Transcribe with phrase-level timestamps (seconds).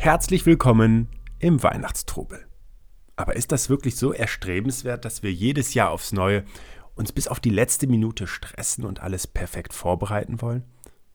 [0.00, 1.08] Herzlich willkommen
[1.40, 2.46] im Weihnachtstrubel.
[3.16, 6.44] Aber ist das wirklich so erstrebenswert, dass wir jedes Jahr aufs Neue
[6.94, 10.62] uns bis auf die letzte Minute stressen und alles perfekt vorbereiten wollen?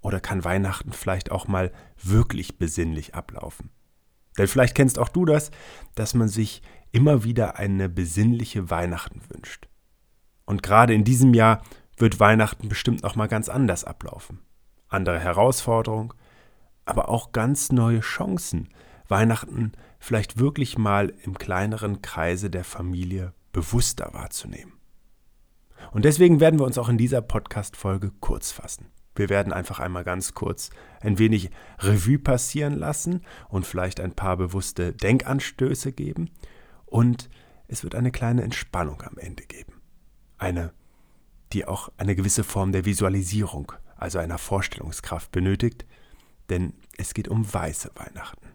[0.00, 1.70] Oder kann Weihnachten vielleicht auch mal
[2.02, 3.70] wirklich besinnlich ablaufen?
[4.38, 5.52] Denn vielleicht kennst auch du das,
[5.94, 9.68] dass man sich immer wieder eine besinnliche Weihnachten wünscht.
[10.46, 11.62] Und gerade in diesem Jahr
[11.96, 14.40] wird Weihnachten bestimmt noch mal ganz anders ablaufen.
[14.88, 16.12] Andere Herausforderungen,
[16.84, 18.68] aber auch ganz neue Chancen,
[19.08, 24.74] Weihnachten vielleicht wirklich mal im kleineren Kreise der Familie bewusster wahrzunehmen.
[25.92, 28.86] Und deswegen werden wir uns auch in dieser Podcast-Folge kurz fassen.
[29.14, 34.36] Wir werden einfach einmal ganz kurz ein wenig Revue passieren lassen und vielleicht ein paar
[34.36, 36.30] bewusste Denkanstöße geben.
[36.84, 37.30] Und
[37.68, 39.80] es wird eine kleine Entspannung am Ende geben.
[40.36, 40.72] Eine,
[41.52, 45.86] die auch eine gewisse Form der Visualisierung, also einer Vorstellungskraft benötigt,
[46.50, 48.48] denn es geht um weiße Weihnachten.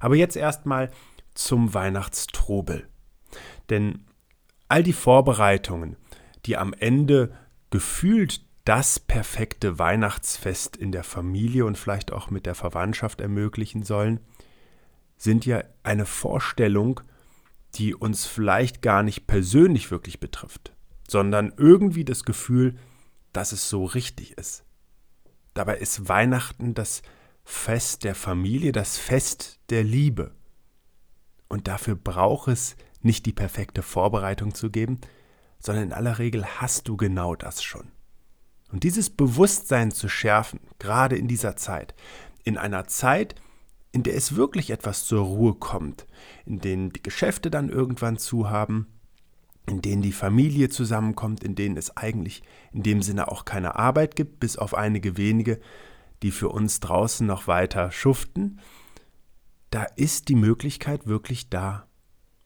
[0.00, 0.90] Aber jetzt erstmal
[1.34, 2.88] zum Weihnachtstrubel.
[3.70, 4.04] Denn
[4.68, 5.96] all die Vorbereitungen,
[6.46, 7.32] die am Ende
[7.70, 14.20] gefühlt das perfekte Weihnachtsfest in der Familie und vielleicht auch mit der Verwandtschaft ermöglichen sollen,
[15.16, 17.00] sind ja eine Vorstellung,
[17.74, 20.74] die uns vielleicht gar nicht persönlich wirklich betrifft,
[21.08, 22.76] sondern irgendwie das Gefühl,
[23.32, 24.64] dass es so richtig ist.
[25.58, 27.02] Dabei ist Weihnachten das
[27.42, 30.30] Fest der Familie, das Fest der Liebe.
[31.48, 35.00] Und dafür braucht es nicht die perfekte Vorbereitung zu geben,
[35.58, 37.88] sondern in aller Regel hast du genau das schon.
[38.70, 41.92] Und dieses Bewusstsein zu schärfen, gerade in dieser Zeit,
[42.44, 43.34] in einer Zeit,
[43.90, 46.06] in der es wirklich etwas zur Ruhe kommt,
[46.46, 48.86] in denen die Geschäfte dann irgendwann zu haben,
[49.68, 52.42] in denen die Familie zusammenkommt, in denen es eigentlich
[52.72, 55.60] in dem Sinne auch keine Arbeit gibt, bis auf einige wenige,
[56.22, 58.60] die für uns draußen noch weiter schuften,
[59.70, 61.86] da ist die Möglichkeit wirklich da,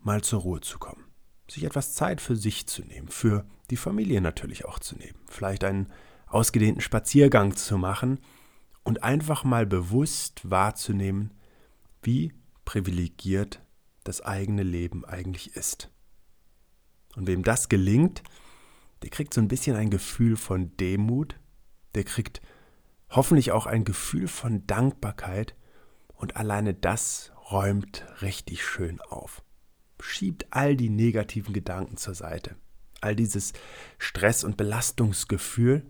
[0.00, 1.04] mal zur Ruhe zu kommen.
[1.50, 5.64] Sich etwas Zeit für sich zu nehmen, für die Familie natürlich auch zu nehmen, vielleicht
[5.64, 5.88] einen
[6.26, 8.20] ausgedehnten Spaziergang zu machen
[8.84, 11.34] und einfach mal bewusst wahrzunehmen,
[12.02, 12.32] wie
[12.64, 13.62] privilegiert
[14.04, 15.90] das eigene Leben eigentlich ist.
[17.16, 18.22] Und wem das gelingt,
[19.02, 21.36] der kriegt so ein bisschen ein Gefühl von Demut,
[21.94, 22.40] der kriegt
[23.10, 25.54] hoffentlich auch ein Gefühl von Dankbarkeit
[26.08, 29.42] und alleine das räumt richtig schön auf.
[30.00, 32.56] Schiebt all die negativen Gedanken zur Seite,
[33.00, 33.52] all dieses
[33.98, 35.86] Stress- und Belastungsgefühl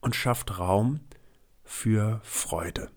[0.00, 1.00] und schafft Raum
[1.64, 2.90] für Freude.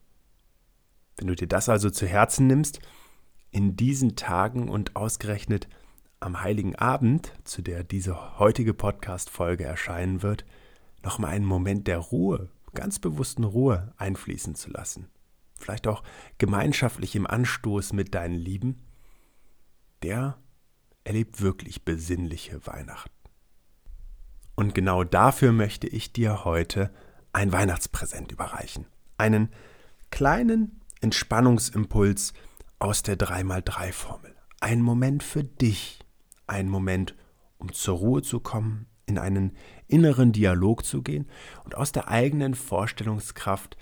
[1.17, 2.79] Wenn du dir das also zu Herzen nimmst,
[3.51, 5.67] in diesen Tagen und ausgerechnet
[6.21, 10.45] am heiligen Abend, zu der diese heutige Podcast-Folge erscheinen wird,
[11.03, 15.07] nochmal einen Moment der Ruhe, ganz bewussten Ruhe einfließen zu lassen.
[15.57, 16.03] Vielleicht auch
[16.37, 18.83] gemeinschaftlich im Anstoß mit deinen Lieben,
[20.03, 20.37] der
[21.03, 23.11] erlebt wirklich besinnliche Weihnachten.
[24.55, 26.93] Und genau dafür möchte ich dir heute
[27.33, 28.85] ein Weihnachtspräsent überreichen.
[29.17, 29.49] Einen
[30.11, 32.33] kleinen Entspannungsimpuls
[32.77, 34.35] aus der 3x3-Formel.
[34.59, 35.99] Ein Moment für dich,
[36.51, 37.15] einen Moment,
[37.57, 39.55] um zur Ruhe zu kommen, in einen
[39.87, 41.27] inneren Dialog zu gehen
[41.63, 43.77] und aus der eigenen Vorstellungskraft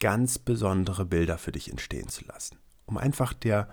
[0.00, 3.68] ganz besondere Bilder für dich entstehen zu lassen, um einfach der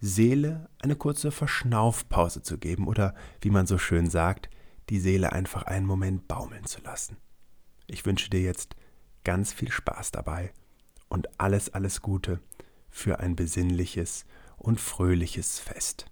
[0.00, 4.48] Seele eine kurze Verschnaufpause zu geben oder, wie man so schön sagt,
[4.88, 7.16] die Seele einfach einen Moment baumeln zu lassen.
[7.86, 8.76] Ich wünsche dir jetzt
[9.24, 10.52] ganz viel Spaß dabei
[11.08, 12.40] und alles, alles Gute
[12.90, 14.24] für ein besinnliches
[14.56, 16.06] und fröhliches Fest.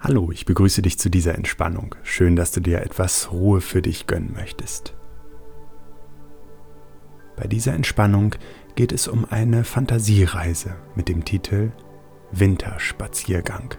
[0.00, 1.96] Hallo, ich begrüße dich zu dieser Entspannung.
[2.04, 4.94] Schön, dass du dir etwas Ruhe für dich gönnen möchtest.
[7.36, 8.36] Bei dieser Entspannung
[8.76, 11.72] geht es um eine Fantasiereise mit dem Titel
[12.30, 13.74] Winterspaziergang.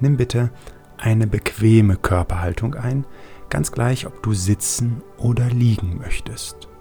[0.00, 0.50] Nimm bitte
[0.96, 3.04] eine bequeme Körperhaltung ein,
[3.50, 6.71] ganz gleich, ob du sitzen oder liegen möchtest.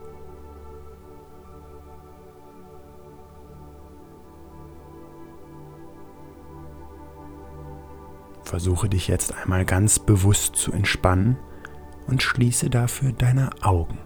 [8.51, 11.37] Versuche dich jetzt einmal ganz bewusst zu entspannen
[12.07, 13.97] und schließe dafür deine Augen.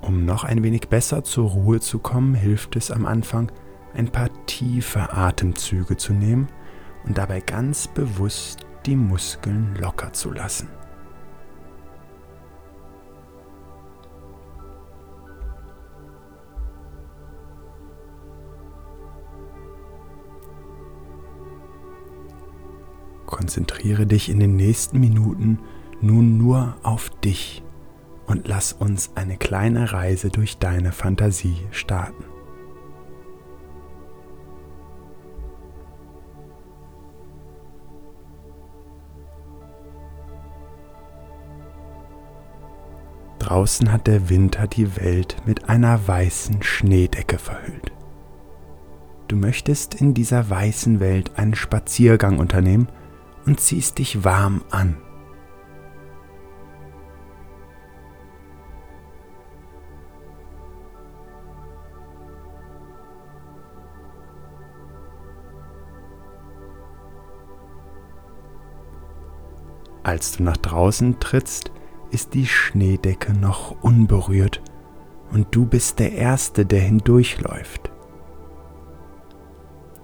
[0.00, 3.52] Um noch ein wenig besser zur Ruhe zu kommen, hilft es am Anfang,
[3.92, 6.48] ein paar tiefe Atemzüge zu nehmen
[7.04, 10.70] und dabei ganz bewusst die Muskeln locker zu lassen.
[23.36, 25.58] Konzentriere dich in den nächsten Minuten
[26.00, 27.62] nun nur auf dich
[28.26, 32.24] und lass uns eine kleine Reise durch deine Fantasie starten.
[43.38, 47.92] Draußen hat der Winter die Welt mit einer weißen Schneedecke verhüllt.
[49.28, 52.88] Du möchtest in dieser weißen Welt einen Spaziergang unternehmen
[53.46, 54.96] und ziehst dich warm an.
[70.02, 71.72] Als du nach draußen trittst,
[72.12, 74.62] ist die Schneedecke noch unberührt
[75.32, 77.90] und du bist der Erste, der hindurchläuft.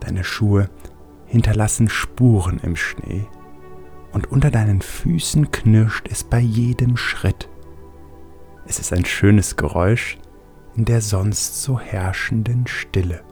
[0.00, 0.69] Deine Schuhe
[1.32, 3.26] hinterlassen Spuren im Schnee
[4.12, 7.49] und unter deinen Füßen knirscht es bei jedem Schritt.
[8.67, 10.19] Es ist ein schönes Geräusch
[10.76, 13.23] in der sonst so herrschenden Stille.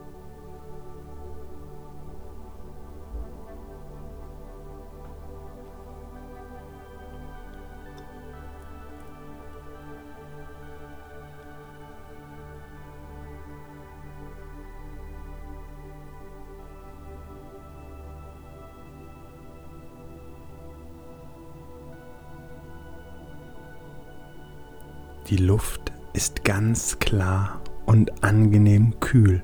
[25.31, 29.41] Die Luft ist ganz klar und angenehm kühl.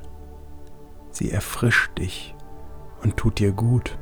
[1.12, 2.36] Sie erfrischt dich
[3.02, 3.98] und tut dir gut.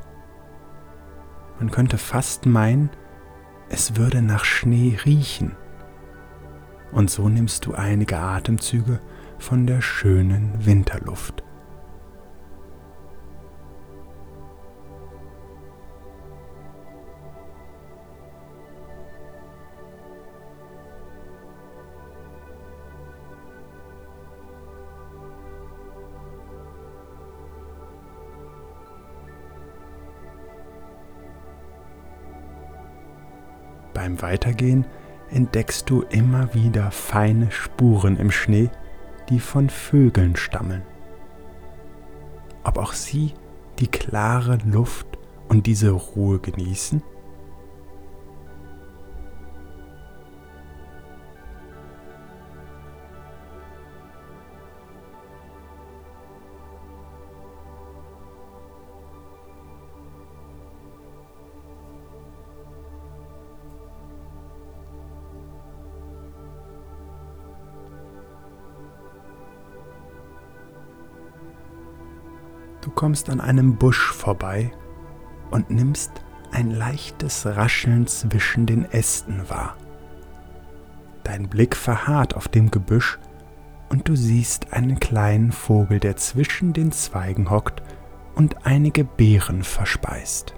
[1.59, 2.89] Man könnte fast meinen,
[3.69, 5.55] es würde nach Schnee riechen.
[6.91, 8.99] Und so nimmst du einige Atemzüge
[9.37, 11.43] von der schönen Winterluft.
[33.95, 34.85] Beim Weitergehen
[35.31, 38.69] entdeckst du immer wieder feine Spuren im Schnee,
[39.29, 40.83] die von Vögeln stammeln.
[42.65, 43.33] Ob auch sie
[43.79, 45.07] die klare Luft
[45.47, 47.01] und diese Ruhe genießen?
[72.85, 74.71] Du kommst an einem Busch vorbei
[75.49, 76.11] und nimmst
[76.51, 79.75] ein leichtes Rascheln zwischen den Ästen wahr.
[81.23, 83.17] Dein Blick verharrt auf dem Gebüsch
[83.89, 87.81] und du siehst einen kleinen Vogel, der zwischen den Zweigen hockt
[88.35, 90.53] und einige Beeren verspeist.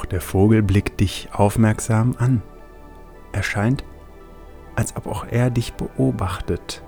[0.00, 2.40] Auch der Vogel blickt dich aufmerksam an.
[3.32, 3.84] Er scheint,
[4.74, 6.82] als ob auch er dich beobachtet.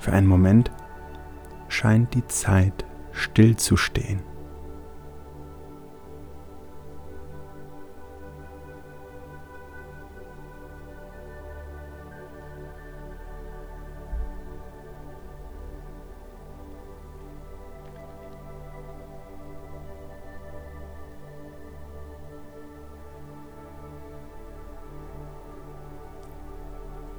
[0.00, 0.72] Für einen Moment
[1.68, 4.24] scheint die Zeit stillzustehen.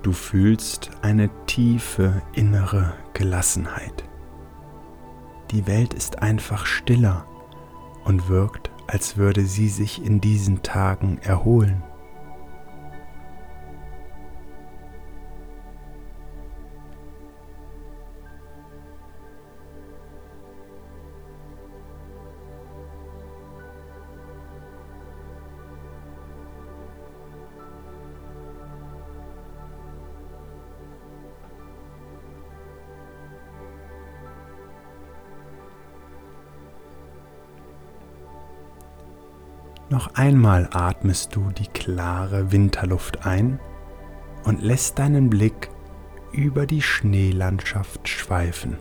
[0.03, 4.03] Du fühlst eine tiefe innere Gelassenheit.
[5.51, 7.25] Die Welt ist einfach stiller
[8.03, 11.83] und wirkt, als würde sie sich in diesen Tagen erholen.
[39.91, 43.59] Noch einmal atmest du die klare Winterluft ein
[44.45, 45.69] und lässt deinen Blick
[46.31, 48.77] über die Schneelandschaft schweifen.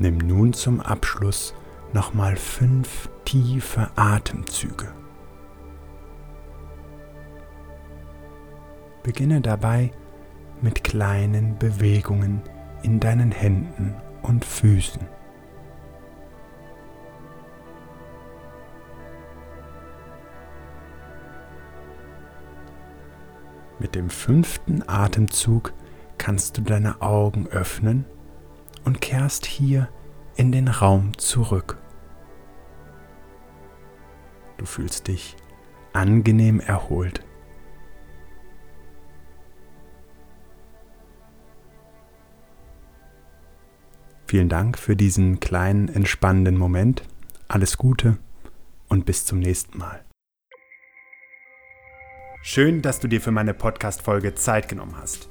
[0.00, 1.54] Nimm nun zum Abschluss
[1.92, 4.92] nochmal fünf tiefe Atemzüge.
[9.02, 9.90] Beginne dabei
[10.62, 12.42] mit kleinen Bewegungen
[12.82, 15.02] in deinen Händen und Füßen.
[23.80, 25.72] Mit dem fünften Atemzug
[26.18, 28.04] kannst du deine Augen öffnen
[28.84, 29.88] und kehrst hier
[30.36, 31.78] in den Raum zurück.
[34.56, 35.36] Du fühlst dich
[35.92, 37.24] angenehm erholt.
[44.26, 47.02] Vielen Dank für diesen kleinen entspannenden Moment.
[47.48, 48.18] Alles Gute
[48.88, 50.04] und bis zum nächsten Mal.
[52.42, 55.30] Schön, dass du dir für meine Podcast-Folge Zeit genommen hast.